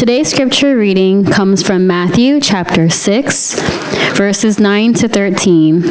[0.00, 3.60] Today's scripture reading comes from Matthew chapter 6,
[4.16, 5.82] verses 9 to 13.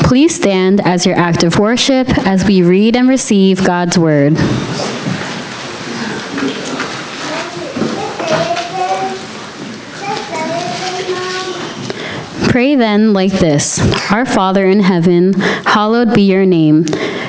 [0.00, 4.36] Please stand as your act of worship as we read and receive God's word.
[12.48, 13.80] Pray then like this
[14.10, 16.86] Our Father in heaven, hallowed be your name.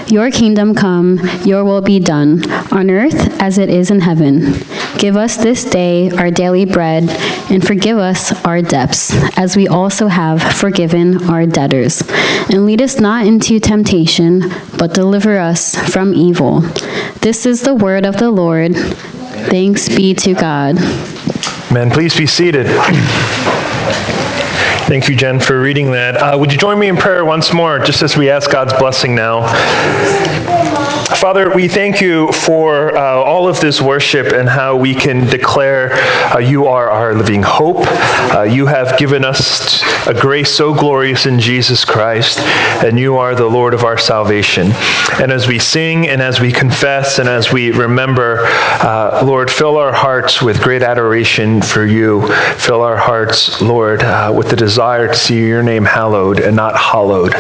[0.08, 4.54] Your kingdom come, your will be done, on earth as it is in heaven.
[5.06, 7.08] Give us this day our daily bread,
[7.52, 12.02] and forgive us our debts, as we also have forgiven our debtors.
[12.50, 16.62] And lead us not into temptation, but deliver us from evil.
[17.22, 18.76] This is the word of the Lord.
[18.76, 20.78] Thanks be to God.
[21.72, 22.66] Man, please be seated.
[24.88, 26.18] Thank you, Jen, for reading that.
[26.18, 29.14] Uh, would you join me in prayer once more, just as we ask God's blessing
[29.14, 29.42] now?
[31.26, 35.92] Father, we thank you for uh, all of this worship and how we can declare
[36.32, 37.78] uh, you are our living hope.
[37.80, 42.38] Uh, you have given us a grace so glorious in Jesus Christ,
[42.86, 44.70] and you are the Lord of our salvation.
[45.20, 49.78] And as we sing and as we confess and as we remember, uh, Lord, fill
[49.78, 52.32] our hearts with great adoration for you.
[52.58, 56.76] Fill our hearts, Lord, uh, with the desire to see your name hallowed and not
[56.76, 57.32] hollowed.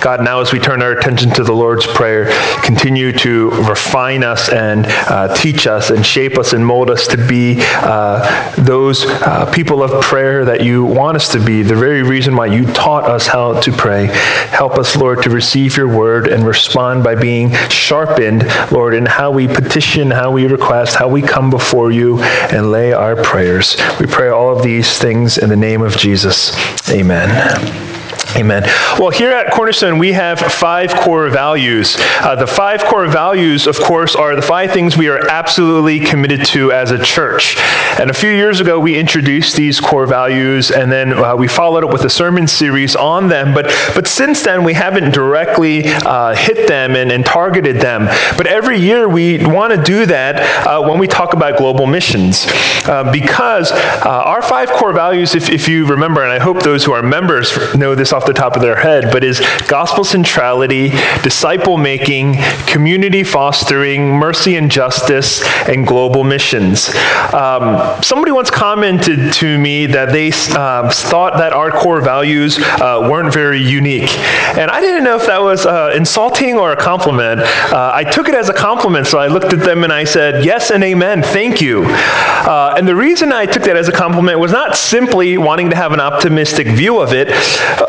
[0.00, 2.30] God, now as we turn our attention to the Lord's Prayer,
[2.62, 7.16] continue to refine us and uh, teach us and shape us and mold us to
[7.16, 12.02] be uh, those uh, people of prayer that you want us to be, the very
[12.02, 14.06] reason why you taught us how to pray.
[14.50, 19.30] Help us, Lord, to receive your word and respond by being sharpened, Lord, in how
[19.30, 23.76] we petition, how we request, how we come before you and lay our prayers.
[24.00, 26.52] We pray all of these things in the name of Jesus.
[26.90, 27.93] Amen.
[28.36, 28.64] Amen.
[28.98, 31.96] Well, here at Cornerstone, we have five core values.
[32.18, 36.44] Uh, the five core values, of course, are the five things we are absolutely committed
[36.46, 37.56] to as a church.
[38.00, 41.84] And a few years ago, we introduced these core values, and then uh, we followed
[41.84, 43.54] up with a sermon series on them.
[43.54, 48.06] But, but since then, we haven't directly uh, hit them and, and, targeted them.
[48.36, 52.46] But every year, we want to do that uh, when we talk about global missions.
[52.84, 56.84] Uh, because uh, our five core values, if, if you remember, and I hope those
[56.84, 60.90] who are members know this off the top of their head, but is gospel centrality,
[61.22, 62.36] disciple making,
[62.66, 66.88] community fostering, mercy and justice, and global missions.
[67.32, 73.08] Um, somebody once commented to me that they uh, thought that our core values uh,
[73.10, 74.10] weren't very unique.
[74.56, 77.40] And I didn't know if that was uh, insulting or a compliment.
[77.40, 80.44] Uh, I took it as a compliment, so I looked at them and I said,
[80.44, 81.84] Yes and amen, thank you.
[81.84, 85.76] Uh, and the reason I took that as a compliment was not simply wanting to
[85.76, 87.28] have an optimistic view of it.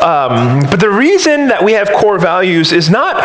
[0.02, 3.16] Uh, um, but the reason that we have core values is not,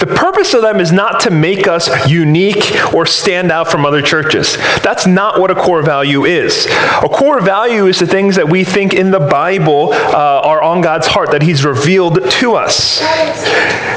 [0.00, 4.02] the purpose of them is not to make us unique or stand out from other
[4.02, 4.56] churches.
[4.82, 6.66] That's not what a core value is.
[6.66, 10.80] A core value is the things that we think in the Bible uh, are on
[10.80, 13.00] God's heart, that He's revealed to us.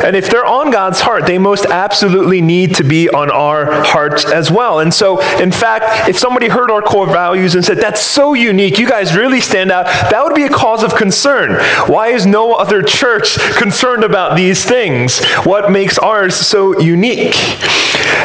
[0.04, 4.26] And if they're on God's heart, they most absolutely need to be on our hearts
[4.26, 4.80] as well.
[4.80, 8.78] And so, in fact, if somebody heard our core values and said, That's so unique,
[8.78, 11.54] you guys really stand out, that would be a cause of concern.
[11.90, 15.24] Why is no other church concerned about these things?
[15.44, 17.36] What makes ours so unique?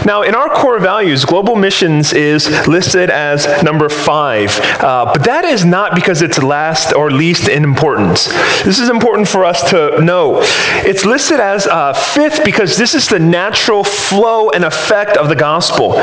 [0.04, 5.44] Now, in our core values, global missions is listed as number five, uh, but that
[5.44, 8.26] is not because it's last or least in importance.
[8.64, 10.40] This is important for us to know.
[10.84, 15.36] It's listed as uh, fifth because this is the natural flow and effect of the
[15.36, 15.94] gospel.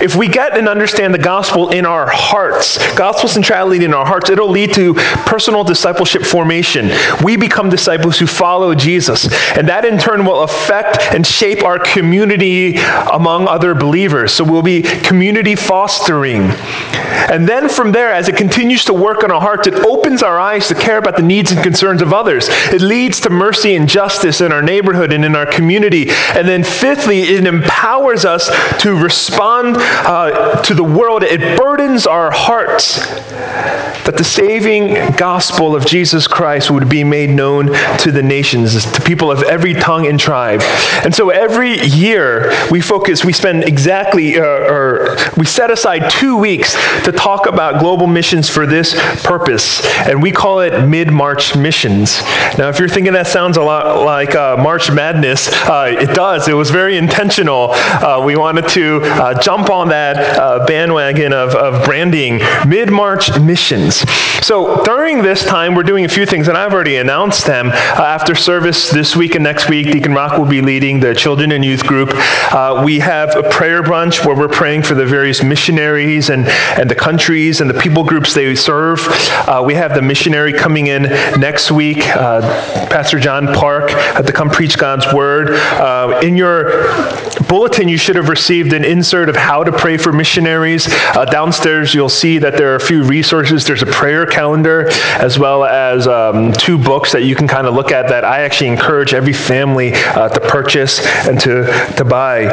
[0.00, 4.30] If we get and understand the gospel in our hearts, gospel centrality in our hearts,
[4.30, 4.94] it'll lead to
[5.26, 6.90] personal discipleship formation.
[7.24, 11.78] We become disciples who follow Jesus, and that in turn will affect and shape our
[11.78, 12.76] community
[13.12, 14.32] among other believers.
[14.32, 16.42] So we'll be community fostering.
[17.30, 20.38] And then from there, as it continues to work on our hearts, it opens our
[20.38, 22.48] eyes to care about the needs and concerns of others.
[22.72, 26.10] It leads to mercy and justice in our neighborhood and in our community.
[26.10, 28.48] And then fifthly, it empowers us
[28.82, 31.22] to respond uh, to the world.
[31.22, 32.96] It burdens our hearts
[34.04, 37.66] that the saving gospel of Jesus Christ would be made known
[37.98, 40.60] to the nations, to people of every tongue and tribe.
[41.04, 46.36] And so every year we focus, we spend exactly, uh, or we set aside two
[46.36, 49.84] weeks to talk about global missions for this purpose.
[50.06, 52.20] And we call it Mid March Missions.
[52.58, 56.48] Now, if you're thinking that sounds a lot like uh, March Madness, uh, it does.
[56.48, 57.68] It was very intentional.
[57.72, 63.38] Uh, we wanted to uh, jump on that uh, bandwagon of, of branding mid March
[63.38, 63.96] missions.
[64.44, 67.70] So during this time, we're doing a few things, and I've already announced them.
[67.70, 71.50] Uh, after service this week and next week, Deacon Rock will be leading the children
[71.50, 72.10] and youth group.
[72.14, 76.46] Uh, we have a prayer brunch where we're praying for the various missionaries and,
[76.78, 79.00] and the countries and the people groups they serve.
[79.48, 81.02] Uh, we have the missionary coming in
[81.40, 82.40] next week, uh,
[82.88, 83.90] Pastor John Park,
[84.24, 85.50] to come preach God's word.
[85.50, 86.86] Uh, in your
[87.48, 90.86] bulletin, you should have received an insert of how to pray for missionaries.
[90.88, 93.64] Uh, downstairs, you'll see that there are a few resources.
[93.64, 94.88] There's a prayer calendar,
[95.18, 98.40] as well as um, two books that you can kind of look at that I
[98.40, 101.64] actually encourage every family uh, to purchase and to,
[101.96, 102.44] to buy.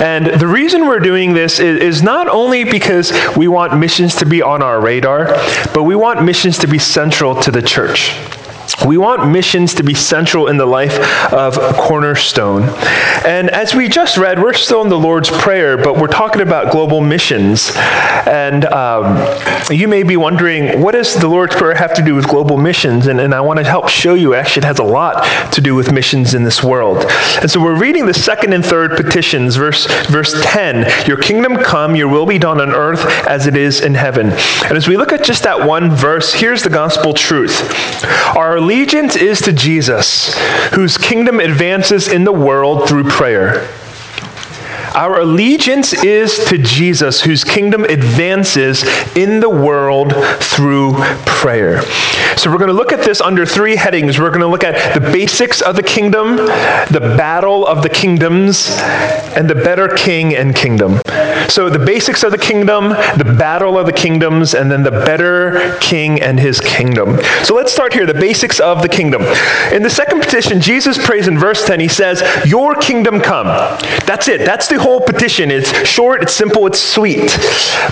[0.00, 4.26] And the reason we're doing this is, is not only because we want missions to
[4.26, 5.26] be on our radar,
[5.74, 8.16] but we want missions to be central to the church.
[8.86, 10.98] We want missions to be central in the life
[11.32, 12.64] of Cornerstone.
[13.24, 16.72] And as we just read, we're still in the Lord's Prayer, but we're talking about
[16.72, 17.72] global missions.
[17.76, 19.18] And um,
[19.70, 23.06] you may be wondering, what does the Lord's Prayer have to do with global missions?
[23.06, 25.74] And, and I want to help show you actually it has a lot to do
[25.74, 27.04] with missions in this world.
[27.40, 31.96] And so we're reading the second and third petitions, verse, verse 10 Your kingdom come,
[31.96, 34.30] your will be done on earth as it is in heaven.
[34.30, 37.62] And as we look at just that one verse, here's the gospel truth.
[38.36, 40.34] Our allegiance is to Jesus,
[40.72, 43.68] whose kingdom advances in the world through prayer.
[44.94, 48.84] Our allegiance is to Jesus, whose kingdom advances
[49.16, 50.94] in the world through
[51.24, 51.82] prayer.
[52.36, 54.18] So, we're going to look at this under three headings.
[54.18, 58.68] We're going to look at the basics of the kingdom, the battle of the kingdoms,
[59.34, 61.00] and the better king and kingdom.
[61.48, 65.76] So, the basics of the kingdom, the battle of the kingdoms, and then the better
[65.80, 67.18] king and his kingdom.
[67.44, 69.22] So, let's start here the basics of the kingdom.
[69.72, 73.46] In the second petition, Jesus prays in verse 10, he says, Your kingdom come.
[74.06, 74.40] That's it.
[74.40, 75.50] That's the whole petition.
[75.50, 77.30] It's short, it's simple, it's sweet.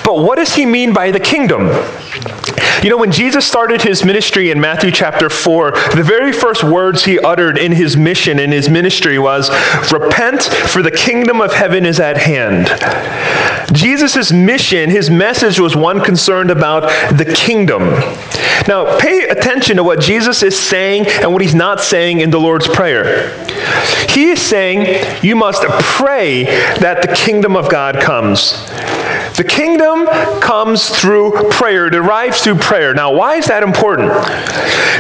[0.05, 1.69] But what does he mean by the kingdom?
[2.83, 7.05] You know, when Jesus started his ministry in Matthew chapter 4, the very first words
[7.05, 9.51] he uttered in his mission, in his ministry, was,
[9.93, 12.69] Repent, for the kingdom of heaven is at hand.
[13.75, 16.83] Jesus' mission, his message was one concerned about
[17.17, 17.83] the kingdom.
[18.67, 22.41] Now, pay attention to what Jesus is saying and what he's not saying in the
[22.41, 23.31] Lord's Prayer.
[24.09, 26.45] He is saying, You must pray
[26.81, 28.53] that the kingdom of God comes.
[29.37, 30.07] The kingdom
[30.41, 32.93] comes through prayer, derives through prayer.
[32.95, 34.11] Now, why is that important?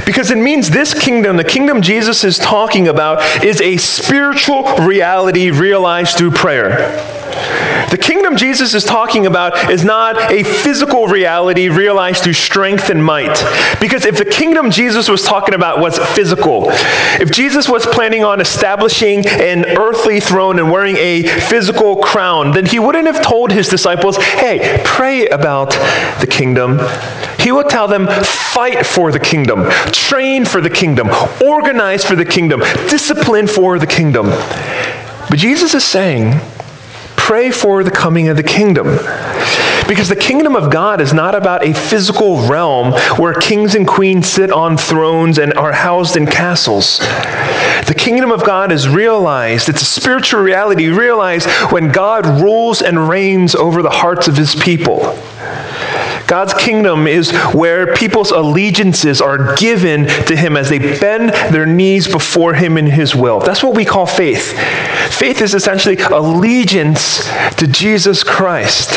[0.07, 5.51] Because it means this kingdom, the kingdom Jesus is talking about, is a spiritual reality
[5.51, 7.20] realized through prayer.
[7.91, 13.05] The kingdom Jesus is talking about is not a physical reality realized through strength and
[13.05, 13.45] might.
[13.81, 16.67] Because if the kingdom Jesus was talking about was physical,
[17.21, 22.65] if Jesus was planning on establishing an earthly throne and wearing a physical crown, then
[22.65, 25.71] he wouldn't have told his disciples, hey, pray about
[26.21, 26.79] the kingdom.
[27.41, 31.09] He would tell them, fight for the kingdom, train for the kingdom,
[31.43, 34.27] organize for the kingdom, discipline for the kingdom.
[34.27, 36.41] But Jesus is saying,
[37.21, 38.87] pray for the coming of the kingdom.
[39.87, 44.29] Because the kingdom of God is not about a physical realm where kings and queens
[44.29, 46.99] sit on thrones and are housed in castles.
[47.87, 53.09] The kingdom of God is realized, it's a spiritual reality realized when God rules and
[53.09, 55.01] reigns over the hearts of his people.
[56.31, 62.07] God's kingdom is where people's allegiances are given to Him as they bend their knees
[62.07, 63.41] before Him in His will.
[63.41, 64.53] That's what we call faith.
[65.11, 68.93] Faith is essentially allegiance to Jesus Christ.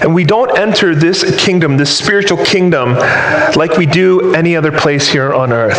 [0.00, 2.94] And we don't enter this kingdom, this spiritual kingdom,
[3.54, 5.76] like we do any other place here on earth.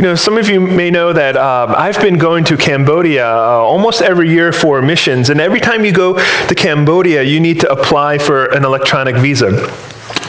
[0.00, 3.58] You know, some of you may know that um, I've been going to Cambodia uh,
[3.58, 7.70] almost every year for missions, and every time you go to Cambodia, you need to
[7.70, 9.50] apply for an electronic visa.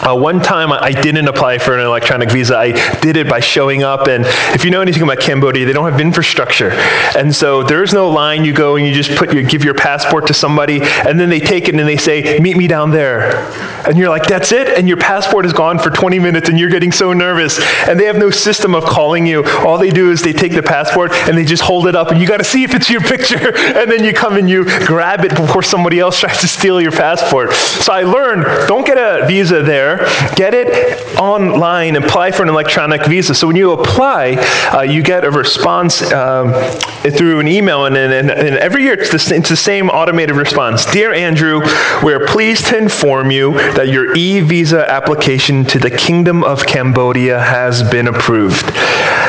[0.01, 2.57] Uh, one time I didn't apply for an electronic visa.
[2.57, 4.07] I did it by showing up.
[4.07, 6.71] And if you know anything about Cambodia, they don't have infrastructure.
[7.15, 8.43] And so there's no line.
[8.43, 11.39] You go and you just put your, give your passport to somebody, and then they
[11.39, 13.47] take it and they say, meet me down there.
[13.87, 14.69] And you're like, that's it?
[14.69, 17.59] And your passport is gone for 20 minutes and you're getting so nervous.
[17.87, 19.43] And they have no system of calling you.
[19.59, 22.21] All they do is they take the passport and they just hold it up and
[22.21, 23.55] you got to see if it's your picture.
[23.55, 26.91] And then you come and you grab it before somebody else tries to steal your
[26.91, 27.53] passport.
[27.53, 32.49] So I learned, don't get a visa there there, get it online, apply for an
[32.49, 33.33] electronic visa.
[33.35, 34.33] So when you apply,
[34.73, 36.53] uh, you get a response um,
[37.11, 40.85] through an email, and, and, and every year it's the, it's the same automated response.
[40.85, 41.61] Dear Andrew,
[42.03, 47.39] we're pleased to inform you that your e visa application to the Kingdom of Cambodia
[47.39, 48.65] has been approved.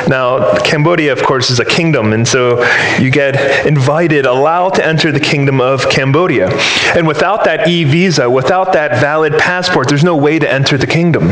[0.08, 2.62] Now, Cambodia, of course, is a kingdom, and so
[2.98, 6.50] you get invited, allowed to enter the kingdom of Cambodia.
[6.94, 10.86] And without that e visa, without that valid passport, there's no way to enter the
[10.86, 11.30] kingdom.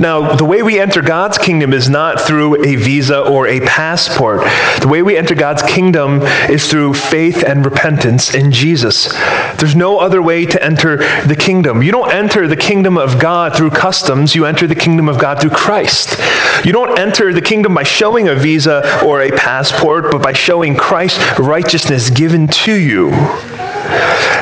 [0.00, 4.40] Now, the way we enter God's kingdom is not through a visa or a passport.
[4.80, 9.12] The way we enter God's kingdom is through faith and repentance in Jesus.
[9.58, 11.82] There's no other way to enter the kingdom.
[11.82, 15.40] You don't enter the kingdom of God through customs, you enter the kingdom of God
[15.40, 16.18] through Christ.
[16.64, 20.76] You don't enter the kingdom by showing a visa or a passport, but by showing
[20.76, 23.10] Christ's righteousness given to you.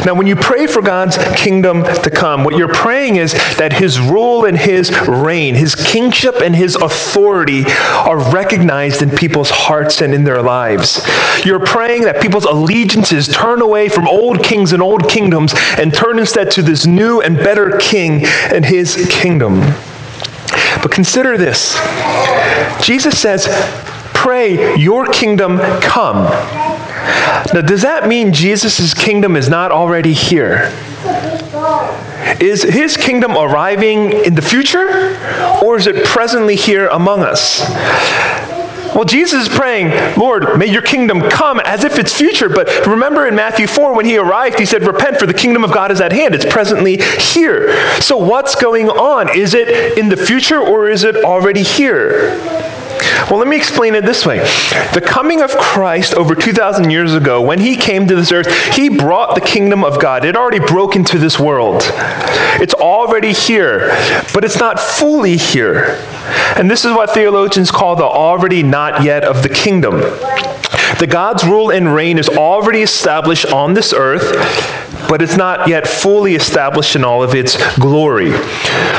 [0.04, 4.00] Now, when you pray for God's kingdom to come, what you're praying is that His
[4.00, 10.14] rule and His reign, His kingship and His authority are recognized in people's hearts and
[10.14, 11.06] in their lives.
[11.44, 16.18] You're praying that people's allegiances turn away from old kings and old kingdoms and turn
[16.18, 19.60] instead to this new and better king and His kingdom.
[20.82, 21.74] But consider this
[22.80, 23.46] Jesus says,
[24.14, 26.26] Pray, your kingdom come.
[27.54, 30.72] Now, does that mean Jesus' kingdom is not already here?
[32.40, 35.16] Is his kingdom arriving in the future,
[35.62, 37.64] or is it presently here among us?
[38.94, 42.48] Well, Jesus is praying, Lord, may your kingdom come as if it's future.
[42.48, 45.72] But remember in Matthew 4, when he arrived, he said, Repent, for the kingdom of
[45.72, 46.34] God is at hand.
[46.34, 48.00] It's presently here.
[48.00, 49.36] So, what's going on?
[49.36, 52.38] Is it in the future or is it already here?
[53.30, 54.38] Well, let me explain it this way.
[54.92, 58.88] The coming of Christ over 2,000 years ago, when he came to this earth, he
[58.88, 60.24] brought the kingdom of God.
[60.24, 61.82] It already broke into this world.
[62.60, 63.88] It's already here,
[64.34, 65.98] but it's not fully here.
[66.56, 70.00] And this is what theologians call the already not yet of the kingdom.
[70.98, 75.86] The God's rule and reign is already established on this earth, but it's not yet
[75.86, 78.32] fully established in all of its glory.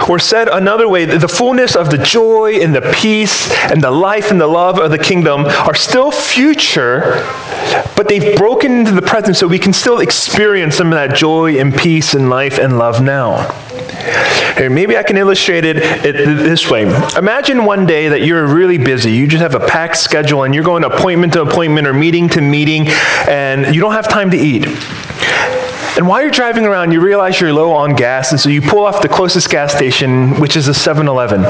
[0.10, 4.32] Or said another way, the fullness of the joy and the peace and the life
[4.32, 7.24] and the love of the kingdom are still future,
[7.96, 11.60] but they've broken into the present so we can still experience some of that joy
[11.60, 13.52] and peace and life and love now.
[14.58, 16.84] Here, maybe I can illustrate it, it this way.
[17.18, 19.12] Imagine one day that you're really busy.
[19.12, 22.42] You just have a packed schedule and you're going appointment to appointment or meeting to
[22.42, 22.88] meeting,
[23.28, 24.68] and you don't have time to eat.
[26.00, 28.86] And while you're driving around, you realize you're low on gas, and so you pull
[28.86, 31.42] off the closest gas station, which is a 7 Eleven.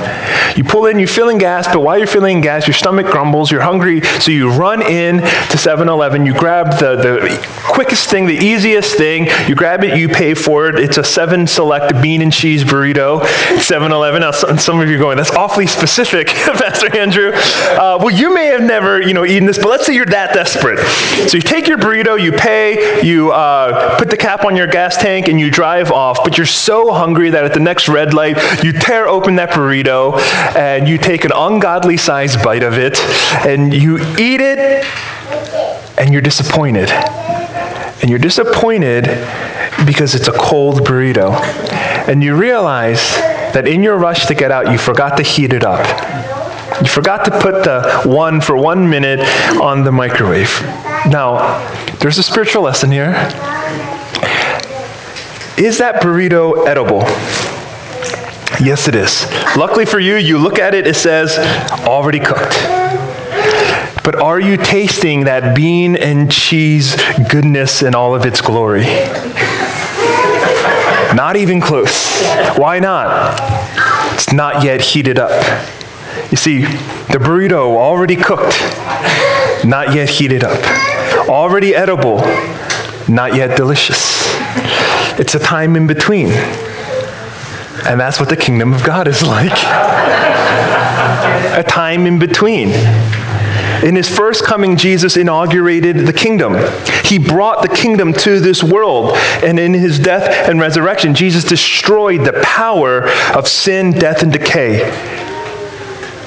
[0.57, 3.61] You pull in, you're filling gas, but while you're filling gas, your stomach grumbles, you're
[3.61, 8.33] hungry, so you run in to 7 Eleven, you grab the, the quickest thing, the
[8.33, 10.79] easiest thing, you grab it, you pay for it.
[10.79, 13.23] It's a 7 Select bean and cheese burrito,
[13.61, 14.21] 7 Eleven.
[14.21, 17.33] Now, some of you are going, that's awfully specific, Pastor Andrew.
[17.33, 20.33] Uh, well, you may have never you know, eaten this, but let's say you're that
[20.33, 20.79] desperate.
[21.29, 24.97] So you take your burrito, you pay, you uh, put the cap on your gas
[24.97, 28.37] tank and you drive off, but you're so hungry that at the next red light,
[28.63, 30.19] you tear open that burrito
[30.55, 32.99] and you take an ungodly sized bite of it
[33.45, 34.85] and you eat it
[35.97, 36.89] and you're disappointed.
[38.01, 39.05] And you're disappointed
[39.85, 41.33] because it's a cold burrito.
[42.07, 43.01] And you realize
[43.53, 45.85] that in your rush to get out, you forgot to heat it up.
[46.81, 49.19] You forgot to put the one for one minute
[49.59, 50.49] on the microwave.
[51.07, 51.59] Now,
[51.99, 53.13] there's a spiritual lesson here.
[55.59, 57.01] Is that burrito edible?
[58.65, 59.25] Yes, it is.
[59.57, 61.37] Luckily for you, you look at it, it says
[61.85, 62.55] already cooked.
[64.05, 66.95] But are you tasting that bean and cheese
[67.29, 68.85] goodness in all of its glory?
[71.13, 72.23] Not even close.
[72.57, 73.37] Why not?
[74.13, 75.29] It's not yet heated up.
[76.31, 78.57] You see, the burrito already cooked,
[79.65, 80.57] not yet heated up.
[81.27, 82.19] Already edible,
[83.09, 84.25] not yet delicious.
[85.19, 86.27] It's a time in between.
[87.85, 89.51] And that's what the kingdom of God is like
[91.57, 92.69] a time in between.
[93.83, 96.55] In his first coming, Jesus inaugurated the kingdom.
[97.03, 99.15] He brought the kingdom to this world.
[99.43, 104.83] And in his death and resurrection, Jesus destroyed the power of sin, death, and decay.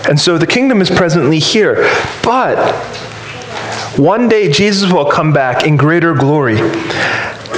[0.08, 1.88] And so the kingdom is presently here.
[2.22, 2.58] But
[3.98, 6.56] one day, Jesus will come back in greater glory.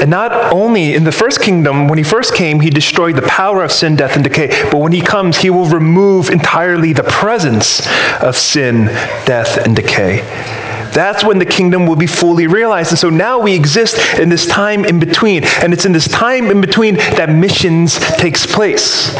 [0.00, 3.62] And not only in the first kingdom, when he first came, he destroyed the power
[3.62, 7.86] of sin, death, and decay, but when he comes, he will remove entirely the presence
[8.20, 8.86] of sin,
[9.24, 10.20] death, and decay.
[10.94, 12.92] That's when the kingdom will be fully realized.
[12.92, 15.44] And so now we exist in this time in between.
[15.44, 19.12] And it's in this time in between that missions takes place.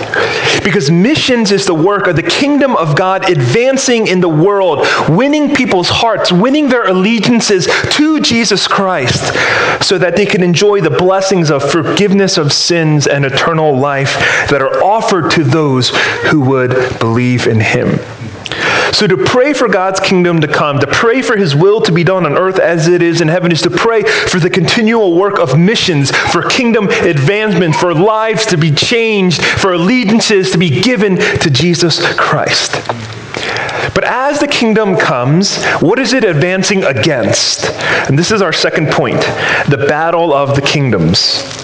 [0.63, 5.55] Because missions is the work of the kingdom of God advancing in the world, winning
[5.55, 9.35] people's hearts, winning their allegiances to Jesus Christ
[9.83, 14.15] so that they can enjoy the blessings of forgiveness of sins and eternal life
[14.49, 15.91] that are offered to those
[16.31, 17.99] who would believe in him.
[18.95, 22.05] So to pray for God's kingdom to come, to pray for his will to be
[22.05, 25.41] done on earth as it is in heaven, is to pray for the continual work
[25.41, 31.17] of missions, for kingdom advancement, for lives to be changed, for allegiances to be given
[31.17, 32.75] to Jesus Christ.
[33.95, 37.65] But as the kingdom comes, what is it advancing against?
[38.09, 39.21] And this is our second point
[39.69, 41.64] the battle of the kingdoms.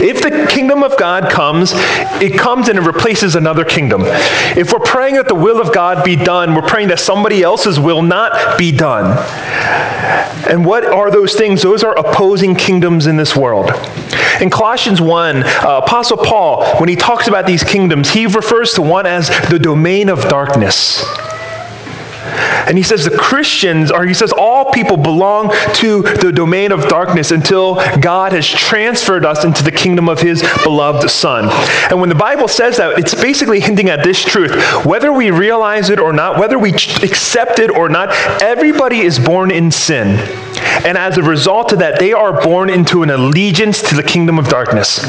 [0.00, 4.02] If the kingdom of God comes, it comes and it replaces another kingdom.
[4.04, 7.78] If we're praying that the will of God be done, we're praying that somebody else's
[7.78, 9.16] will not be done.
[10.48, 11.62] And what are those things?
[11.62, 13.70] Those are opposing kingdoms in this world.
[14.40, 18.82] In Colossians 1, uh, Apostle Paul, when he talks about these kingdoms, he refers to
[18.82, 21.04] one as the domain of darkness.
[22.30, 26.88] And he says the Christians, or he says all people belong to the domain of
[26.88, 31.48] darkness until God has transferred us into the kingdom of his beloved Son.
[31.90, 34.52] And when the Bible says that, it's basically hinting at this truth.
[34.84, 38.10] Whether we realize it or not, whether we accept it or not,
[38.42, 40.18] everybody is born in sin.
[40.84, 44.38] And as a result of that, they are born into an allegiance to the kingdom
[44.38, 45.04] of darkness.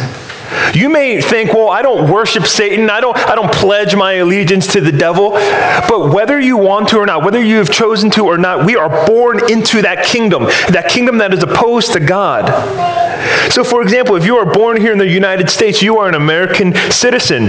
[0.74, 2.90] You may think, well, I don't worship Satan.
[2.90, 5.32] I don't, I don't pledge my allegiance to the devil.
[5.32, 8.76] But whether you want to or not, whether you have chosen to or not, we
[8.76, 12.50] are born into that kingdom, that kingdom that is opposed to God.
[13.52, 16.16] So, for example, if you are born here in the United States, you are an
[16.16, 17.44] American citizen.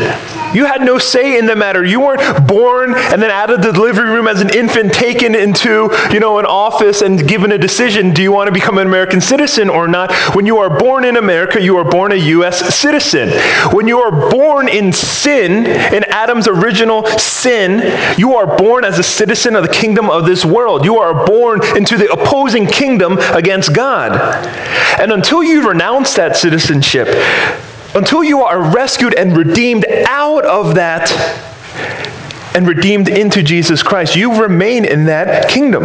[0.54, 1.84] You had no say in the matter.
[1.84, 5.90] You weren't born and then out of the delivery room as an infant taken into,
[6.12, 9.20] you know, an office and given a decision, do you want to become an American
[9.20, 10.12] citizen or not?
[10.34, 12.74] When you are born in America, you are born a U.S.
[12.74, 12.91] citizen.
[13.72, 17.80] When you are born in sin, in Adam's original sin,
[18.18, 20.84] you are born as a citizen of the kingdom of this world.
[20.84, 24.12] You are born into the opposing kingdom against God.
[25.00, 27.08] And until you renounce that citizenship,
[27.94, 31.10] until you are rescued and redeemed out of that
[32.54, 35.84] and redeemed into Jesus Christ, you remain in that kingdom.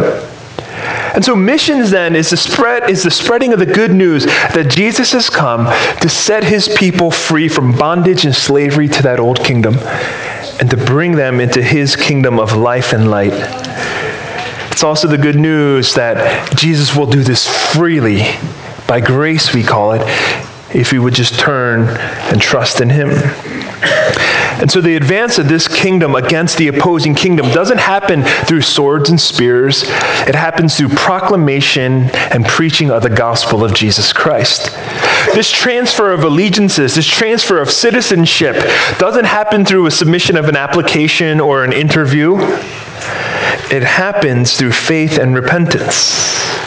[1.14, 4.70] And so missions then is the spread is the spreading of the good news that
[4.70, 5.66] Jesus has come
[6.00, 9.76] to set his people free from bondage and slavery to that old kingdom
[10.60, 13.32] and to bring them into his kingdom of life and light.
[14.70, 18.22] It's also the good news that Jesus will do this freely
[18.86, 20.02] by grace, we call it,
[20.74, 21.88] if we would just turn
[22.30, 23.10] and trust in Him.
[24.60, 29.08] And so the advance of this kingdom against the opposing kingdom doesn't happen through swords
[29.10, 29.84] and spears.
[30.26, 34.74] It happens through proclamation and preaching of the gospel of Jesus Christ.
[35.34, 38.56] This transfer of allegiances, this transfer of citizenship,
[38.98, 42.36] doesn't happen through a submission of an application or an interview.
[43.70, 46.57] It happens through faith and repentance.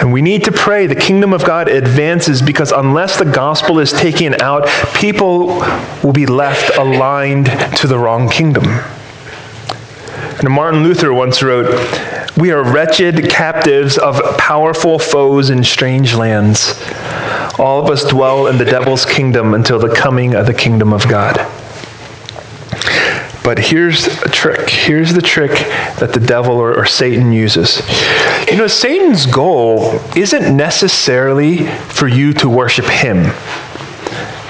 [0.00, 3.92] And we need to pray the kingdom of God advances because unless the gospel is
[3.92, 5.46] taken out, people
[6.04, 7.46] will be left aligned
[7.78, 8.64] to the wrong kingdom.
[10.38, 11.66] And Martin Luther once wrote,
[12.36, 16.80] We are wretched captives of powerful foes in strange lands.
[17.58, 21.08] All of us dwell in the devil's kingdom until the coming of the kingdom of
[21.08, 21.38] God.
[23.48, 24.68] But here's a trick.
[24.68, 25.52] Here's the trick
[26.00, 27.80] that the devil or, or, Satan uses.
[28.46, 33.22] You know, Satan's goal isn't necessarily for you to worship him.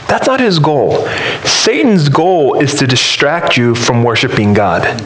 [0.08, 1.06] That's not his goal.
[1.44, 5.00] Satan's goal is to distract you from worshiping God.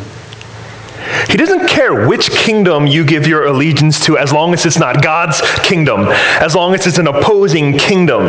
[1.29, 5.03] He doesn't care which kingdom you give your allegiance to as long as it's not
[5.03, 6.07] God's kingdom,
[6.41, 8.23] as long as it's an opposing kingdom.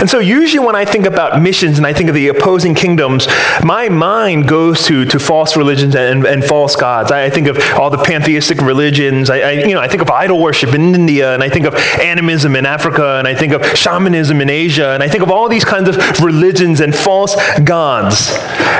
[0.00, 3.26] And so, usually, when I think about missions and I think of the opposing kingdoms,
[3.62, 7.10] my mind goes to, to false religions and, and false gods.
[7.10, 9.30] I, think of all the pantheistic religions.
[9.30, 11.74] I, I, you know, I think of idol worship in India, and I think of
[11.74, 15.48] animism in Africa, and I think of shamanism in Asia, and I think of all
[15.48, 18.30] these kinds of religions and false gods,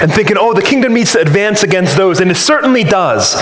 [0.00, 2.20] and thinking, oh, the kingdom needs to advance against those.
[2.20, 3.34] And it certainly does.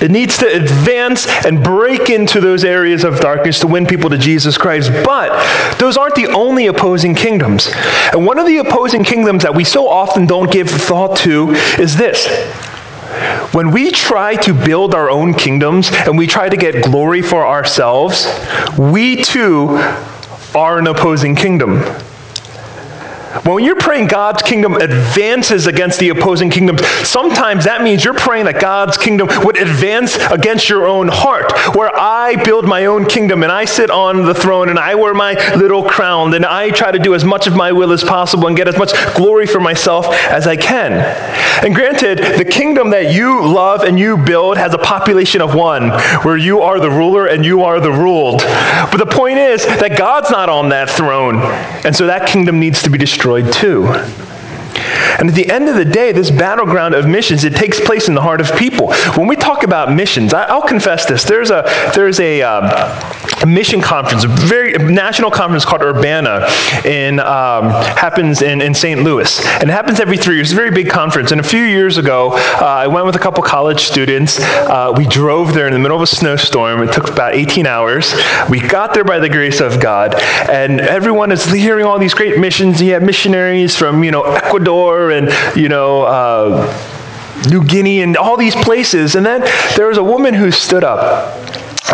[0.00, 4.18] It needs to advance and break into those areas of darkness to win people to
[4.18, 4.90] Jesus Christ.
[5.04, 5.30] But
[5.78, 6.66] those aren't the only
[7.08, 7.70] opposing kingdoms.
[8.12, 11.96] And one of the opposing kingdoms that we so often don't give thought to is
[11.96, 12.26] this.
[13.54, 17.46] When we try to build our own kingdoms and we try to get glory for
[17.46, 18.26] ourselves,
[18.78, 19.68] we too
[20.54, 21.82] are an opposing kingdom.
[23.44, 28.46] When you're praying God's kingdom advances against the opposing kingdoms, sometimes that means you're praying
[28.46, 33.42] that God's kingdom would advance against your own heart, where I build my own kingdom
[33.42, 36.90] and I sit on the throne and I wear my little crown and I try
[36.90, 39.60] to do as much of my will as possible and get as much glory for
[39.60, 40.94] myself as I can.
[41.62, 45.90] And granted, the kingdom that you love and you build has a population of one,
[46.22, 48.40] where you are the ruler and you are the ruled.
[48.40, 51.42] But the point is that God's not on that throne,
[51.84, 53.82] and so that kingdom needs to be destroyed destroyed too.
[55.18, 58.14] And at the end of the day, this battleground of missions, it takes place in
[58.14, 58.92] the heart of people.
[59.16, 61.24] When we talk about missions, I, will confess this.
[61.24, 62.64] There's a, there's a, um,
[63.46, 66.48] mission conference, a very a national conference called Urbana,
[66.84, 69.02] in, um, happens in, in St.
[69.02, 69.44] Louis.
[69.46, 70.48] And it happens every three years.
[70.48, 71.32] It's a very big conference.
[71.32, 74.38] And a few years ago, uh, I went with a couple college students.
[74.40, 76.82] Uh, we drove there in the middle of a snowstorm.
[76.82, 78.14] It took about 18 hours.
[78.50, 80.14] We got there by the grace of God.
[80.48, 82.80] And everyone is hearing all these great missions.
[82.80, 86.94] You have missionaries from, you know, Ecuador and, you know, uh,
[87.48, 89.14] New Guinea and all these places.
[89.14, 89.40] And then
[89.76, 91.34] there was a woman who stood up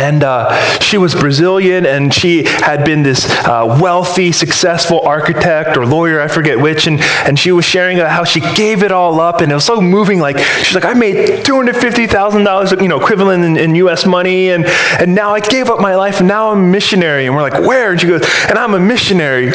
[0.01, 5.87] and uh, she was Brazilian, and she had been this uh, wealthy, successful architect or
[5.87, 9.41] lawyer, I forget which, and, and she was sharing how she gave it all up,
[9.41, 10.19] and it was so moving.
[10.19, 13.75] Like she's like, I made two hundred fifty thousand dollars, you know, equivalent in, in,
[13.77, 14.05] U.S.
[14.05, 17.27] money, and and now I gave up my life, and now I'm a missionary.
[17.27, 17.93] And we're like, where?
[17.93, 19.53] And she goes, and I'm a missionary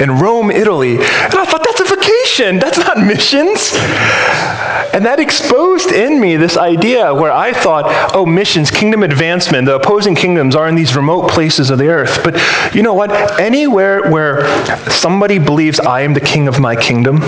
[0.00, 0.96] in Rome, Italy.
[0.96, 2.58] And I thought, that's a vacation.
[2.58, 3.72] That's not missions.
[4.92, 9.74] And that exposed in me this idea where I thought, oh, missions, kingdom advancement, the
[9.74, 12.22] opposing kingdoms are in these remote places of the earth.
[12.24, 12.40] But
[12.74, 13.40] you know what?
[13.40, 14.46] Anywhere where
[14.90, 17.20] somebody believes I am the king of my kingdom,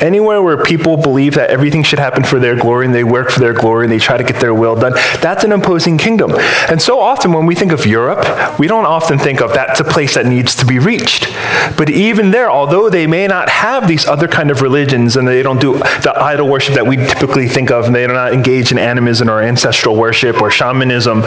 [0.00, 3.40] Anywhere where people believe that everything should happen for their glory and they work for
[3.40, 6.32] their glory and they try to get their will done, that's an opposing kingdom.
[6.68, 9.84] And so often when we think of Europe, we don't often think of that's a
[9.84, 11.28] place that needs to be reached.
[11.76, 15.42] But even there, although they may not have these other kind of religions and they
[15.42, 18.72] don't do the idol worship that we typically think of and they are not engaged
[18.72, 21.20] in animism or ancestral worship or shamanism,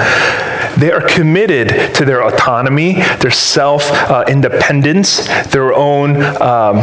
[0.78, 6.80] they are committed to their autonomy, their self uh, independence, their own um,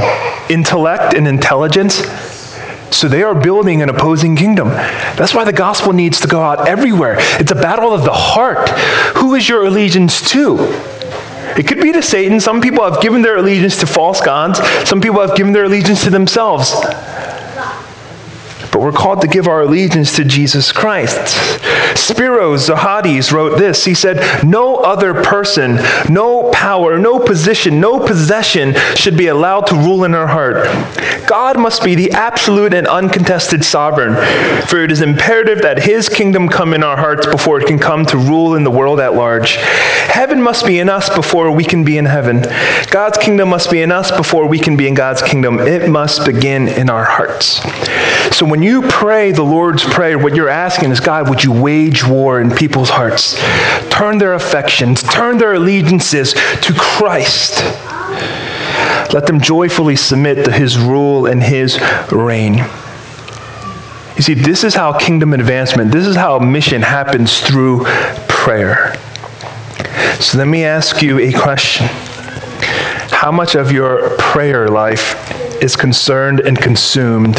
[0.49, 4.69] intellect and intelligence so they are building an opposing kingdom.
[4.69, 7.17] That's why the gospel needs to go out everywhere.
[7.39, 8.69] It's a battle of the heart.
[9.17, 10.57] Who is your allegiance to?
[11.57, 12.41] It could be to Satan.
[12.41, 14.61] Some people have given their allegiance to false gods.
[14.89, 16.75] Some people have given their allegiance to themselves
[18.73, 21.37] but we're called to give our allegiance to Jesus Christ.
[21.95, 23.85] Spiros Zodhiates wrote this.
[23.85, 25.79] He said, No other person,
[26.09, 30.65] no power, no position, no possession should be allowed to rule in our heart.
[31.27, 34.15] God must be the absolute and uncontested sovereign,
[34.67, 38.05] for it is imperative that his kingdom come in our hearts before it can come
[38.07, 39.57] to rule in the world at large.
[39.57, 42.43] Heaven must be in us before we can be in heaven.
[42.91, 45.61] God's kingdom must be in us before we can be in God's kingdom.
[45.61, 47.61] It must begin in our hearts.
[48.37, 52.05] So when you pray the Lord's Prayer, what you're asking is God, would you wage
[52.07, 53.37] war in people's hearts?
[53.91, 57.63] Turn their affections, turn their allegiances to Christ.
[59.13, 61.81] Let them joyfully submit to his rule and his
[62.13, 62.59] reign.
[64.17, 67.85] You see, this is how kingdom advancement, this is how mission happens through
[68.29, 68.95] prayer.
[70.21, 71.89] So let me ask you a question.
[73.21, 75.15] How much of your prayer life
[75.63, 77.37] is concerned and consumed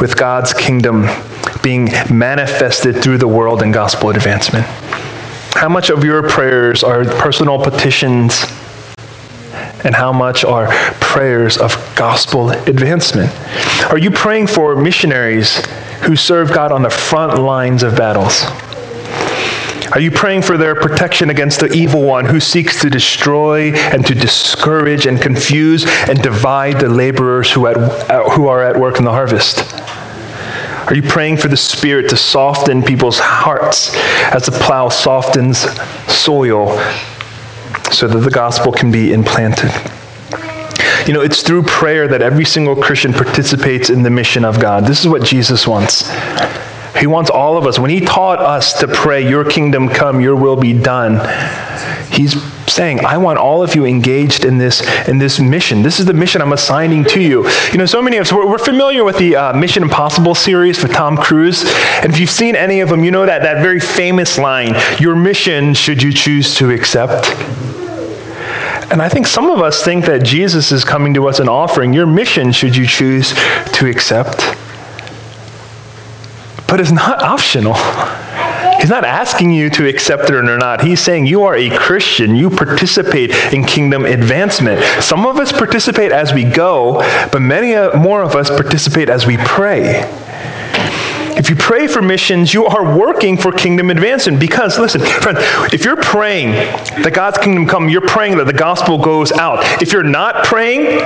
[0.00, 1.08] with God's kingdom
[1.60, 4.64] being manifested through the world and gospel advancement?
[5.54, 8.44] How much of your prayers are personal petitions?
[9.82, 10.68] And how much are
[11.00, 13.32] prayers of gospel advancement?
[13.90, 15.66] Are you praying for missionaries
[16.04, 18.44] who serve God on the front lines of battles?
[19.92, 24.06] Are you praying for their protection against the evil one who seeks to destroy and
[24.06, 28.98] to discourage and confuse and divide the laborers who, at, uh, who are at work
[28.98, 29.58] in the harvest?
[30.88, 33.94] Are you praying for the Spirit to soften people's hearts
[34.32, 35.58] as the plow softens
[36.12, 36.78] soil
[37.90, 39.70] so that the gospel can be implanted?
[41.06, 44.84] You know, it's through prayer that every single Christian participates in the mission of God.
[44.84, 46.10] This is what Jesus wants.
[46.98, 47.78] He wants all of us.
[47.78, 51.20] When He taught us to pray, Your kingdom come, Your will be done,
[52.10, 55.82] He's saying, I want all of you engaged in this, in this mission.
[55.82, 57.48] This is the mission I'm assigning to you.
[57.72, 60.82] You know, so many of us, we're, we're familiar with the uh, Mission Impossible series
[60.82, 61.64] with Tom Cruise.
[62.02, 65.16] And if you've seen any of them, you know that, that very famous line, Your
[65.16, 67.26] mission should you choose to accept.
[68.90, 71.92] And I think some of us think that Jesus is coming to us and offering
[71.92, 73.34] your mission should you choose
[73.74, 74.40] to accept.
[76.68, 77.74] But it's not optional.
[78.78, 80.82] He's not asking you to accept it or not.
[80.82, 82.36] He's saying you are a Christian.
[82.36, 84.80] You participate in kingdom advancement.
[85.02, 87.00] Some of us participate as we go,
[87.32, 90.04] but many more of us participate as we pray.
[91.36, 94.38] If you pray for missions, you are working for kingdom advancement.
[94.38, 95.38] Because, listen, friend,
[95.72, 96.50] if you're praying
[97.02, 99.60] that God's kingdom come, you're praying that the gospel goes out.
[99.82, 100.98] If you're not praying,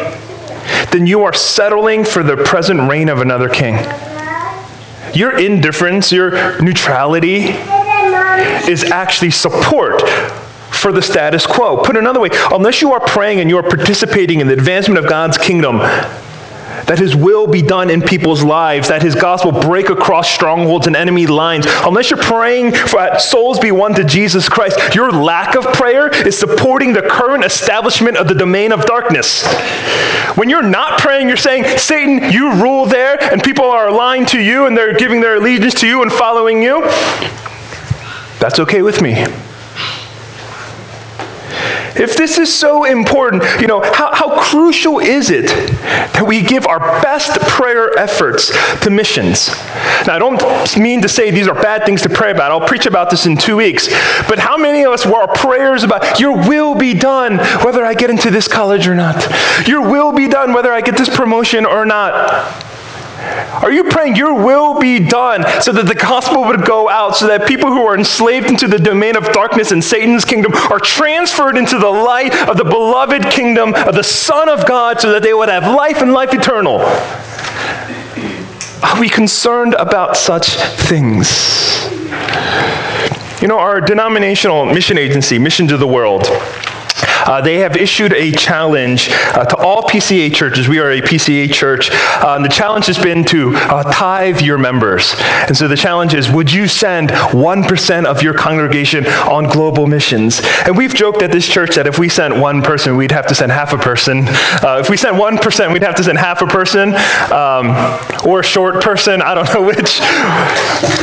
[0.90, 3.76] then you are settling for the present reign of another king.
[5.14, 7.44] Your indifference, your neutrality
[8.70, 10.02] is actually support
[10.70, 11.76] for the status quo.
[11.82, 15.08] Put another way, unless you are praying and you are participating in the advancement of
[15.08, 15.80] God's kingdom,
[16.92, 20.94] that his will be done in people's lives, that his gospel break across strongholds and
[20.94, 25.64] enemy lines, unless you're praying for souls be won to Jesus Christ, your lack of
[25.72, 29.42] prayer is supporting the current establishment of the domain of darkness.
[30.34, 34.38] When you're not praying, you're saying, Satan, you rule there, and people are aligned to
[34.38, 36.82] you and they're giving their allegiance to you and following you.
[38.38, 39.24] That's okay with me.
[41.96, 46.66] If this is so important, you know, how, how crucial is it that we give
[46.66, 48.50] our best prayer efforts
[48.80, 49.48] to missions?
[50.06, 50.42] Now, I don't
[50.78, 52.50] mean to say these are bad things to pray about.
[52.50, 53.88] I'll preach about this in two weeks.
[54.28, 57.94] But how many of us were our prayers about, your will be done whether I
[57.94, 59.26] get into this college or not?
[59.68, 62.71] Your will be done whether I get this promotion or not?
[63.62, 67.26] Are you praying your will be done so that the gospel would go out, so
[67.28, 71.56] that people who are enslaved into the domain of darkness and Satan's kingdom are transferred
[71.56, 75.34] into the light of the beloved kingdom of the Son of God so that they
[75.34, 76.80] would have life and life eternal?
[78.82, 80.56] Are we concerned about such
[80.88, 81.88] things?
[83.40, 86.26] You know, our denominational mission agency, Mission to the World,
[87.26, 90.68] uh, they have issued a challenge uh, to all PCA churches.
[90.68, 91.90] We are a PCA church.
[91.92, 95.14] Uh, the challenge has been to uh, tithe your members.
[95.18, 100.40] And so the challenge is would you send 1% of your congregation on global missions?
[100.66, 103.34] And we've joked at this church that if we sent one person, we'd have to
[103.34, 104.24] send half a person.
[104.26, 106.94] Uh, if we sent 1%, we'd have to send half a person
[107.32, 107.70] um,
[108.26, 109.22] or a short person.
[109.22, 110.00] I don't know which.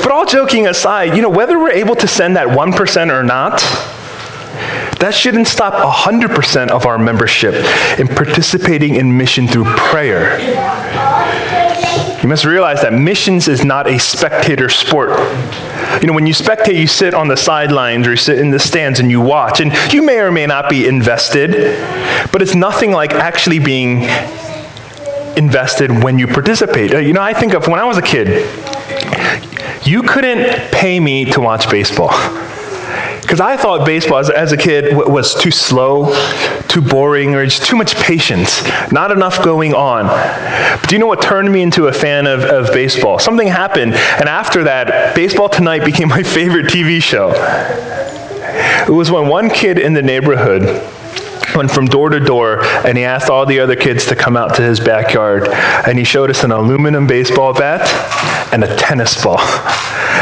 [0.03, 3.61] But all joking aside, you know, whether we're able to send that 1% or not,
[4.99, 7.53] that shouldn't stop 100% of our membership
[7.99, 10.37] in participating in mission through prayer.
[12.21, 15.11] You must realize that missions is not a spectator sport.
[16.01, 18.59] You know, when you spectate, you sit on the sidelines or you sit in the
[18.59, 21.51] stands and you watch, and you may or may not be invested,
[22.33, 24.01] but it's nothing like actually being
[25.37, 26.93] invested when you participate.
[26.93, 28.45] Uh, you know, I think of when I was a kid,
[29.87, 32.11] you couldn't pay me to watch baseball.
[33.29, 36.15] Because I thought baseball as, as a kid w- was too slow,
[36.67, 40.07] too boring, or just too much patience, not enough going on.
[40.07, 43.19] But do you know what turned me into a fan of, of baseball?
[43.19, 47.29] Something happened, and after that, Baseball Tonight became my favorite TV show.
[48.87, 50.63] It was when one kid in the neighborhood
[51.55, 54.55] went from door to door and he asked all the other kids to come out
[54.55, 55.47] to his backyard
[55.87, 57.81] and he showed us an aluminum baseball bat
[58.53, 59.39] and a tennis ball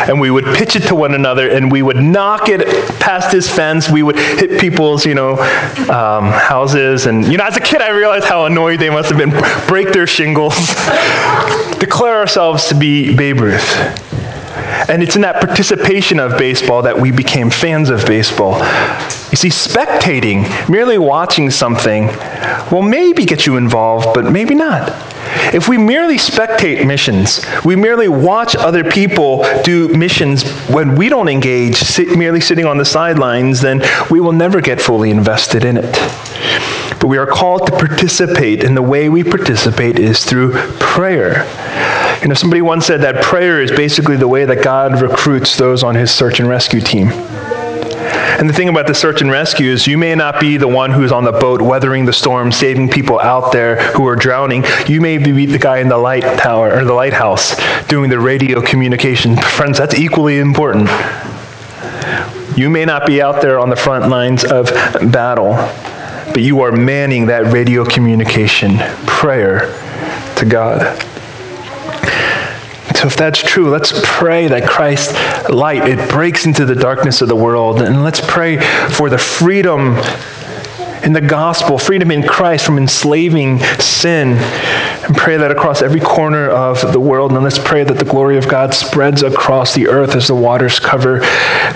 [0.08, 2.68] and we would pitch it to one another and we would knock it
[3.00, 3.90] past his fence.
[3.90, 5.34] We would hit people's you know
[5.90, 7.06] um, houses.
[7.06, 9.32] And you know as a kid i realized how annoyed they must have been.
[9.68, 10.56] Break their shingles.
[11.80, 14.07] Declare ourselves to be babe ruth
[14.90, 18.60] and it's in that participation of baseball that we became fans of baseball.
[19.32, 22.08] You see, spectating, merely watching something,
[22.72, 24.90] will maybe get you involved, but maybe not.
[25.54, 31.28] If we merely spectate missions, we merely watch other people do missions when we don't
[31.28, 35.78] engage, sit, merely sitting on the sidelines, then we will never get fully invested in
[35.78, 36.77] it.
[37.00, 41.46] But we are called to participate, and the way we participate is through prayer.
[42.22, 45.84] You know, somebody once said that prayer is basically the way that God recruits those
[45.84, 47.12] on his search and rescue team.
[48.40, 50.92] And the thing about the search and rescue is you may not be the one
[50.92, 54.64] who's on the boat weathering the storm, saving people out there who are drowning.
[54.88, 57.56] You may be the guy in the light tower or the lighthouse
[57.88, 59.38] doing the radio communication.
[59.38, 60.88] Friends, that's equally important.
[62.56, 64.72] You may not be out there on the front lines of
[65.12, 65.54] battle,
[66.38, 69.62] but you are manning that radio communication prayer
[70.36, 70.96] to God.
[72.96, 75.14] So if that's true, let's pray that Christ's
[75.50, 78.60] light it breaks into the darkness of the world and let's pray
[78.92, 79.96] for the freedom
[81.04, 84.34] in the gospel, freedom in Christ from enslaving sin.
[84.34, 87.32] And pray that across every corner of the world.
[87.32, 90.80] And let's pray that the glory of God spreads across the earth as the waters
[90.80, 91.20] cover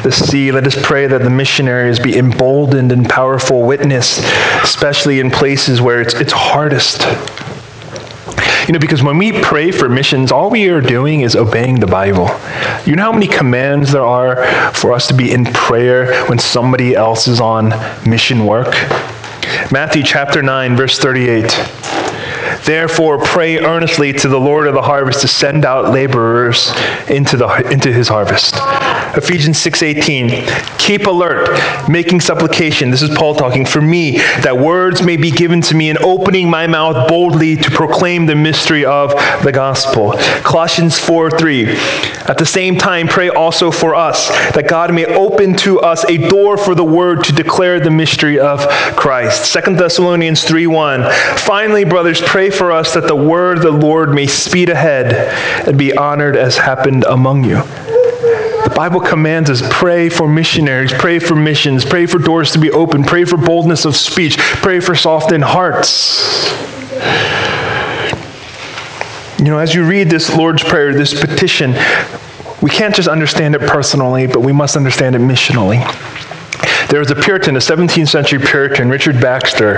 [0.03, 0.51] the sea.
[0.51, 4.19] Let us pray that the missionaries be emboldened in powerful witness,
[4.63, 7.01] especially in places where it's, it's hardest.
[8.67, 11.87] You know, because when we pray for missions, all we are doing is obeying the
[11.87, 12.27] Bible.
[12.85, 16.95] You know how many commands there are for us to be in prayer when somebody
[16.95, 17.69] else is on
[18.07, 18.73] mission work?
[19.71, 22.10] Matthew chapter 9, verse 38.
[22.65, 26.71] Therefore, pray earnestly to the Lord of the harvest to send out laborers
[27.09, 28.55] into, the, into his harvest.
[29.17, 30.77] Ephesians 6:18.
[30.77, 31.49] Keep alert,
[31.89, 32.91] making supplication.
[32.91, 36.49] This is Paul talking for me that words may be given to me in opening
[36.49, 39.11] my mouth boldly to proclaim the mystery of
[39.43, 40.13] the gospel.
[40.43, 41.67] Colossians 4:3.
[42.27, 46.17] At the same time pray also for us that God may open to us a
[46.17, 49.51] door for the word to declare the mystery of Christ.
[49.51, 51.09] 2 Thessalonians 3:1.
[51.37, 55.13] Finally, brothers, pray for us that the word of the Lord may speed ahead
[55.67, 57.55] and be honored as happened among you.
[57.55, 62.71] The Bible commands us pray for missionaries, pray for missions, pray for doors to be
[62.71, 66.49] open, pray for boldness of speech, pray for softened hearts.
[69.39, 71.73] You know, as you read this Lord's Prayer, this petition,
[72.61, 75.81] we can't just understand it personally, but we must understand it missionally.
[76.91, 79.75] There was a Puritan, a 17th century Puritan, Richard Baxter,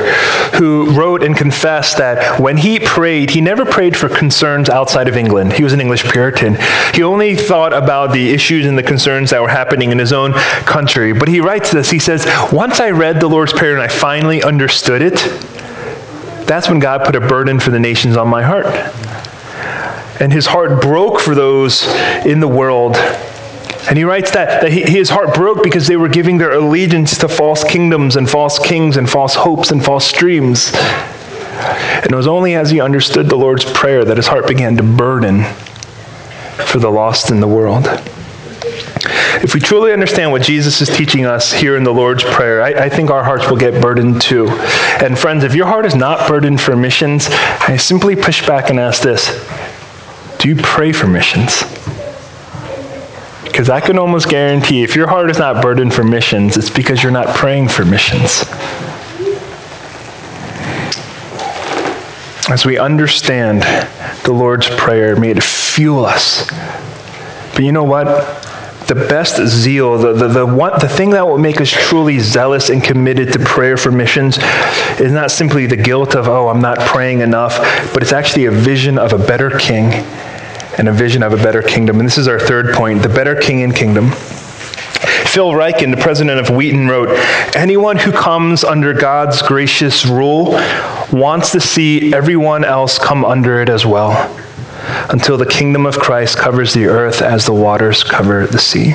[0.55, 5.15] who wrote and confessed that when he prayed, he never prayed for concerns outside of
[5.15, 5.53] England.
[5.53, 6.57] He was an English Puritan.
[6.95, 10.33] He only thought about the issues and the concerns that were happening in his own
[10.65, 11.13] country.
[11.13, 14.41] But he writes this he says, Once I read the Lord's Prayer and I finally
[14.41, 15.17] understood it,
[16.47, 18.65] that's when God put a burden for the nations on my heart
[20.19, 21.85] and his heart broke for those
[22.25, 22.95] in the world.
[23.89, 27.17] And he writes that, that he, his heart broke because they were giving their allegiance
[27.19, 30.71] to false kingdoms and false kings and false hopes and false dreams.
[30.73, 34.83] And it was only as he understood the Lord's Prayer that his heart began to
[34.83, 35.43] burden
[36.65, 37.85] for the lost in the world.
[39.43, 42.85] If we truly understand what Jesus is teaching us here in the Lord's Prayer, I,
[42.85, 44.47] I, think our hearts will get burdened too.
[44.47, 48.79] And friends, if your heart is not burdened for missions, I simply push back and
[48.79, 49.27] ask this
[50.39, 51.63] do you pray for missions?
[53.53, 57.03] Because I can almost guarantee if your heart is not burdened for missions, it's because
[57.03, 58.41] you're not praying for missions.
[62.49, 63.61] As we understand
[64.23, 66.49] the Lord's Prayer, may it fuel us.
[67.51, 68.07] But you know what?
[68.87, 72.71] The best zeal, the, the, the, one, the thing that will make us truly zealous
[72.71, 74.39] and committed to prayer for missions
[74.99, 77.59] is not simply the guilt of, oh, I'm not praying enough,
[77.93, 80.03] but it's actually a vision of a better king
[80.77, 81.99] and a vision of a better kingdom.
[81.99, 84.11] And this is our third point the better king and kingdom.
[85.33, 87.09] Phil Ryken, the president of Wheaton, wrote
[87.55, 90.51] Anyone who comes under God's gracious rule
[91.11, 94.11] wants to see everyone else come under it as well,
[95.09, 98.93] until the kingdom of Christ covers the earth as the waters cover the sea.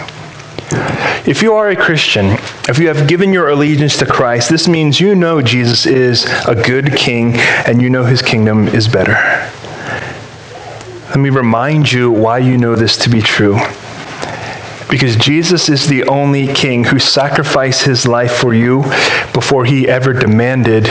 [1.27, 2.39] If you are a Christian,
[2.69, 6.55] if you have given your allegiance to Christ, this means you know Jesus is a
[6.55, 7.35] good king
[7.67, 9.51] and you know his kingdom is better.
[11.09, 13.59] Let me remind you why you know this to be true.
[14.91, 18.83] Because Jesus is the only king who sacrificed his life for you
[19.33, 20.87] before he ever demanded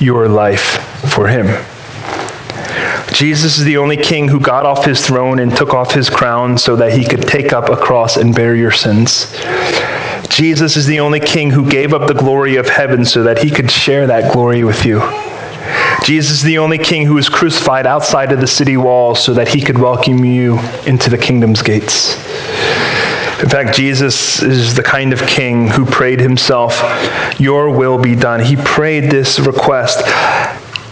[0.00, 0.78] your life
[1.14, 1.46] for him.
[3.12, 6.58] Jesus is the only king who got off his throne and took off his crown
[6.58, 9.32] so that he could take up a cross and bear your sins.
[10.28, 13.50] Jesus is the only king who gave up the glory of heaven so that he
[13.50, 15.00] could share that glory with you.
[16.10, 19.46] Jesus is the only king who was crucified outside of the city walls so that
[19.46, 22.16] he could welcome you into the kingdom's gates.
[23.40, 26.82] In fact, Jesus is the kind of king who prayed himself,
[27.38, 28.40] Your will be done.
[28.40, 30.00] He prayed this request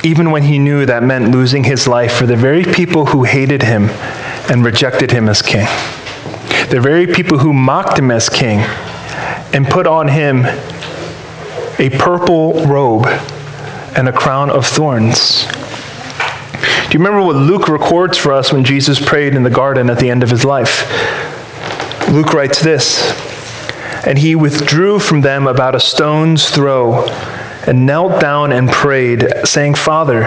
[0.04, 3.64] even when he knew that meant losing his life for the very people who hated
[3.64, 3.88] him
[4.48, 5.66] and rejected him as king.
[6.70, 8.60] The very people who mocked him as king
[9.52, 10.44] and put on him
[11.80, 13.08] a purple robe
[13.98, 15.44] and a crown of thorns.
[15.44, 19.98] Do you remember what Luke records for us when Jesus prayed in the garden at
[19.98, 20.88] the end of his life?
[22.08, 23.10] Luke writes this
[24.06, 27.06] And he withdrew from them about a stone's throw
[27.66, 30.26] and knelt down and prayed, saying, Father,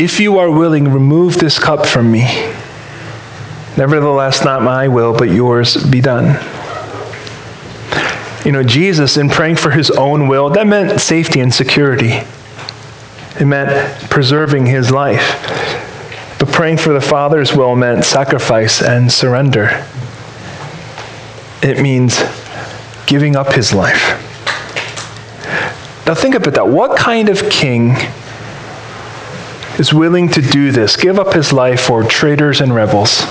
[0.00, 2.22] if you are willing, remove this cup from me.
[3.76, 6.34] Nevertheless, not my will, but yours be done.
[8.44, 12.24] You know, Jesus, in praying for his own will, that meant safety and security.
[13.40, 15.40] It meant preserving his life.
[16.38, 19.84] But praying for the Father's will meant sacrifice and surrender.
[21.62, 22.22] It means
[23.06, 24.20] giving up his life.
[26.06, 26.68] Now think about that.
[26.68, 27.96] What kind of king
[29.78, 33.22] is willing to do this, give up his life for traitors and rebels?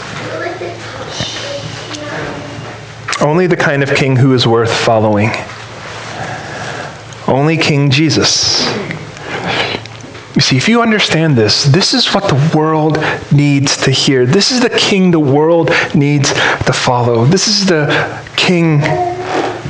[3.22, 5.30] Only the kind of king who is worth following.
[7.26, 8.68] Only King Jesus.
[10.36, 12.98] You see, if you understand this, this is what the world
[13.32, 14.26] needs to hear.
[14.26, 17.26] This is the king the world needs to follow.
[17.26, 17.86] This is the
[18.36, 18.80] king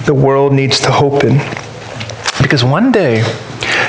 [0.05, 1.39] the world needs to hope in.
[2.41, 3.23] Because one day,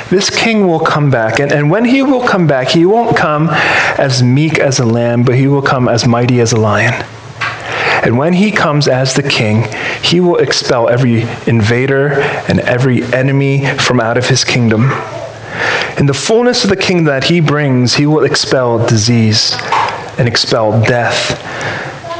[0.09, 1.39] this king will come back.
[1.39, 3.49] And, and when he will come back, he won't come
[3.97, 6.93] as meek as a lamb, but he will come as mighty as a lion.
[8.03, 9.63] And when he comes as the king,
[10.03, 12.19] he will expel every invader
[12.49, 14.91] and every enemy from out of his kingdom.
[15.97, 19.55] In the fullness of the kingdom that he brings, he will expel disease
[20.17, 21.41] and expel death.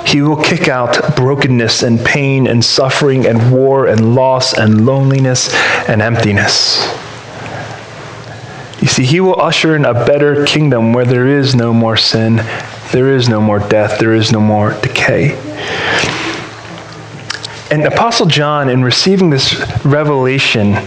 [0.08, 5.54] He will kick out brokenness and pain and suffering and war and loss and loneliness
[5.90, 6.88] and emptiness.
[8.82, 12.38] You see, he will usher in a better kingdom where there is no more sin,
[12.94, 15.32] there is no more death, there is no more decay.
[17.72, 20.78] And Apostle John, in receiving this revelation,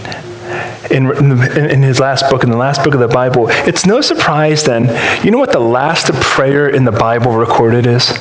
[0.91, 1.31] in, in,
[1.69, 4.85] in, his last book, in the last book of the Bible, it's no surprise then.
[5.23, 8.11] You know what the last prayer in the Bible recorded is?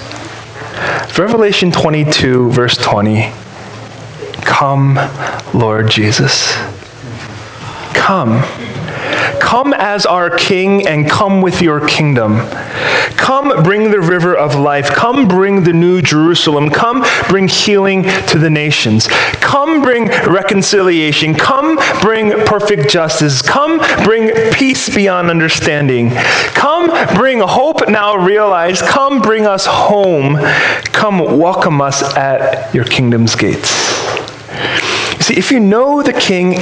[1.19, 3.33] Revelation 22, verse 20.
[4.43, 4.99] Come,
[5.53, 6.55] Lord Jesus.
[7.95, 8.43] Come.
[9.41, 12.39] Come as our King and come with your kingdom.
[13.17, 14.91] Come bring the river of life.
[14.91, 16.71] Come bring the new Jerusalem.
[16.71, 19.07] Come bring healing to the nations.
[19.09, 21.35] Come bring reconciliation.
[21.35, 23.43] Come bring perfect justice.
[23.43, 26.11] Come bring peace beyond understanding.
[26.55, 28.83] Come bring hope now realized.
[28.85, 30.37] Come bring us home.
[30.93, 33.69] Come welcome us at your kingdom's gates.
[35.21, 36.55] See, if you know the King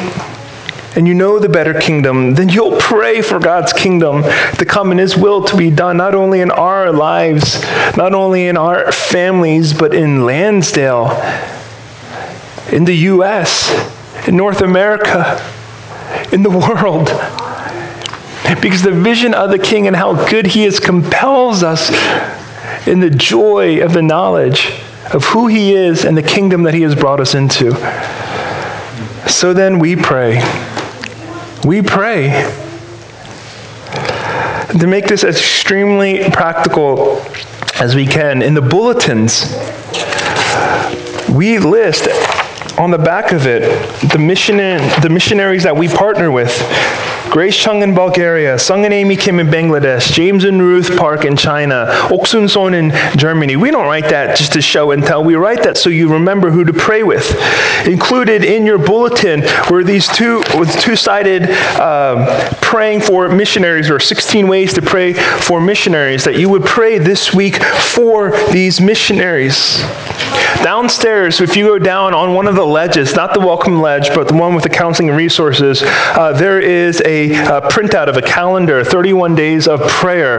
[0.96, 4.98] and you know the better kingdom, then you'll pray for God's kingdom to come and
[4.98, 7.62] His will to be done, not only in our lives,
[7.98, 11.10] not only in our families, but in Lansdale,
[12.72, 13.70] in the U.S.,
[14.26, 15.38] in North America,
[16.32, 17.08] in the world.
[18.62, 21.90] Because the vision of the King and how good He is compels us
[22.86, 24.72] in the joy of the knowledge
[25.12, 27.72] of who He is and the kingdom that He has brought us into.
[29.28, 30.40] So then we pray
[31.66, 32.30] we pray.
[34.78, 37.20] To make this as extremely practical
[37.80, 39.52] as we can, in the bulletins,
[41.28, 42.08] we list
[42.78, 43.62] on the back of it
[44.12, 46.56] the, mission, the missionaries that we partner with
[47.30, 51.36] Grace Chung in Bulgaria, Sung and Amy Kim in Bangladesh, James and Ruth Park in
[51.36, 53.56] China, Oksun Son in Germany.
[53.56, 55.22] We don't write that just to show and tell.
[55.22, 57.36] We write that so you remember who to pray with.
[57.86, 61.50] Included in your bulletin were these two with two-sided
[61.80, 62.26] um,
[62.62, 66.24] praying for missionaries, or 16 ways to pray for missionaries.
[66.24, 69.82] That you would pray this week for these missionaries.
[70.62, 74.28] Downstairs, if you go down on one of the ledges, not the welcome ledge, but
[74.28, 78.84] the one with the counseling resources, uh, there is a a, printout of a calendar,
[78.84, 80.38] 31 days of prayer.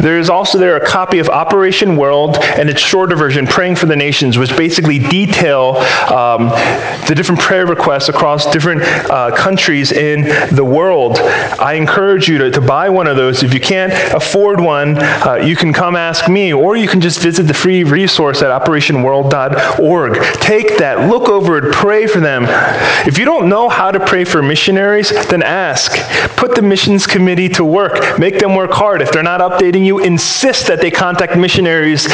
[0.00, 3.86] There is also there a copy of Operation World and its shorter version, Praying for
[3.86, 5.76] the Nations, which basically detail
[6.12, 6.48] um,
[7.08, 10.22] the different prayer requests across different uh, countries in
[10.54, 11.18] the world.
[11.18, 13.42] I encourage you to, to buy one of those.
[13.42, 17.20] If you can't afford one, uh, you can come ask me, or you can just
[17.20, 20.22] visit the free resource at operationworld.org.
[20.40, 22.44] Take that, look over it, pray for them.
[23.06, 25.65] If you don't know how to pray for missionaries, then ask
[26.36, 28.18] Put the missions committee to work.
[28.18, 29.02] Make them work hard.
[29.02, 32.06] If they're not updating you, insist that they contact missionaries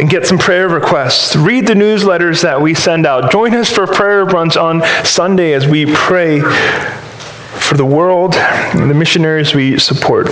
[0.00, 1.34] and get some prayer requests.
[1.34, 3.32] Read the newsletters that we send out.
[3.32, 8.94] Join us for prayer brunch on Sunday as we pray for the world and the
[8.94, 10.28] missionaries we support.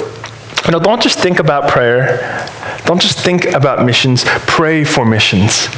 [0.70, 2.48] Know, don't just think about prayer.
[2.86, 4.24] Don't just think about missions.
[4.46, 5.68] Pray for missions.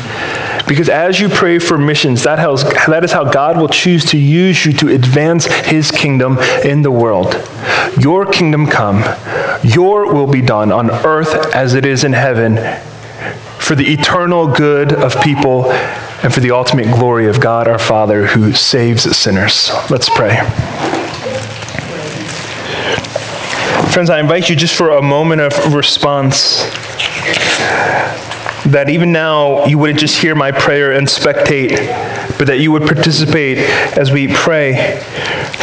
[0.66, 4.18] Because as you pray for missions, that, has, that is how God will choose to
[4.18, 7.34] use you to advance his kingdom in the world.
[7.99, 9.03] Your kingdom come,
[9.62, 12.57] your will be done on earth as it is in heaven
[13.59, 15.70] for the eternal good of people
[16.22, 19.70] and for the ultimate glory of God our Father who saves sinners.
[19.91, 20.97] Let's pray.
[23.93, 26.62] Friends, I invite you just for a moment of response
[28.66, 31.70] that even now you wouldn't just hear my prayer and spectate,
[32.39, 33.59] but that you would participate
[33.99, 35.03] as we pray.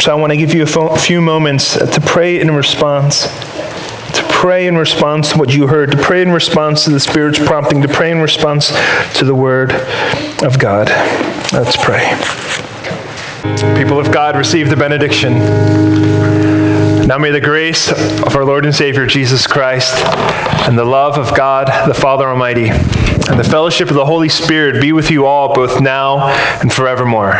[0.00, 3.22] So I want to give you a few moments to pray in response.
[3.22, 7.38] To pray in response to what you heard, to pray in response to the Spirit's
[7.38, 8.68] prompting, to pray in response
[9.18, 9.72] to the Word
[10.42, 10.88] of God.
[11.52, 12.10] Let's pray.
[13.78, 16.65] People of God, receive the benediction.
[17.06, 19.94] Now may the grace of our Lord and Savior Jesus Christ
[20.66, 24.82] and the love of God the Father Almighty and the fellowship of the Holy Spirit
[24.82, 26.26] be with you all both now
[26.60, 27.34] and forevermore.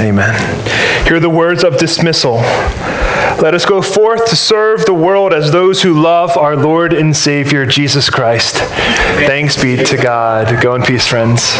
[0.00, 1.06] Amen.
[1.06, 2.38] Hear the words of dismissal.
[3.40, 7.16] Let us go forth to serve the world as those who love our Lord and
[7.16, 8.56] Savior Jesus Christ.
[8.56, 10.60] Thanks be to God.
[10.60, 11.52] Go in peace, friends.